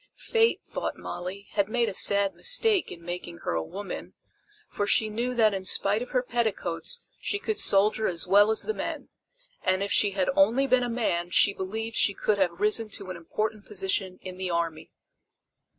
Fate, 0.15 0.63
thought 0.63 0.97
Molly, 0.97 1.45
had 1.51 1.69
made 1.69 1.87
a 1.87 1.93
sad 1.93 2.33
mistake, 2.33 2.91
in 2.91 3.03
making 3.03 3.37
her 3.43 3.53
a 3.53 3.61
woman, 3.61 4.15
for 4.67 4.87
she 4.87 5.09
knew 5.11 5.35
that 5.35 5.53
in 5.53 5.63
spite 5.63 6.01
of 6.01 6.09
her 6.09 6.23
petticoats 6.23 7.03
she 7.19 7.37
could 7.37 7.59
soldier 7.59 8.07
as 8.07 8.25
well 8.25 8.49
as 8.49 8.63
the 8.63 8.73
men, 8.73 9.09
and 9.61 9.83
if 9.83 9.91
she 9.91 10.09
had 10.13 10.31
only 10.35 10.65
been 10.65 10.81
a 10.81 10.89
man 10.89 11.29
she 11.29 11.53
believed 11.53 11.95
she 11.95 12.15
could 12.15 12.39
have 12.39 12.59
risen 12.59 12.89
to 12.89 13.11
an 13.11 13.15
important 13.15 13.63
position 13.67 14.17
in 14.23 14.37
the 14.37 14.49
army. 14.49 14.89